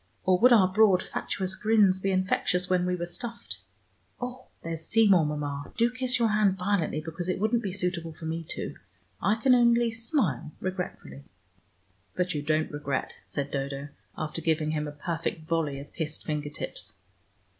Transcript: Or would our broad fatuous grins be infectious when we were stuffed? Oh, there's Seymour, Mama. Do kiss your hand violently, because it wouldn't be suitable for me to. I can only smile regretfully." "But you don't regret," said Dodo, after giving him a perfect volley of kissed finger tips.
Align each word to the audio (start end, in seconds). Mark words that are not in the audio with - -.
Or 0.23 0.39
would 0.39 0.51
our 0.51 0.67
broad 0.67 1.03
fatuous 1.03 1.55
grins 1.55 1.99
be 1.99 2.09
infectious 2.09 2.67
when 2.67 2.87
we 2.87 2.95
were 2.95 3.05
stuffed? 3.05 3.59
Oh, 4.19 4.47
there's 4.63 4.81
Seymour, 4.83 5.27
Mama. 5.27 5.71
Do 5.77 5.91
kiss 5.91 6.17
your 6.17 6.29
hand 6.29 6.57
violently, 6.57 7.01
because 7.01 7.29
it 7.29 7.37
wouldn't 7.39 7.61
be 7.61 7.71
suitable 7.71 8.11
for 8.11 8.25
me 8.25 8.43
to. 8.49 8.73
I 9.21 9.35
can 9.35 9.53
only 9.53 9.91
smile 9.91 10.53
regretfully." 10.59 11.25
"But 12.15 12.33
you 12.33 12.41
don't 12.41 12.71
regret," 12.71 13.17
said 13.25 13.51
Dodo, 13.51 13.89
after 14.17 14.41
giving 14.41 14.71
him 14.71 14.87
a 14.87 14.91
perfect 14.91 15.47
volley 15.47 15.79
of 15.79 15.93
kissed 15.93 16.23
finger 16.23 16.49
tips. 16.49 16.95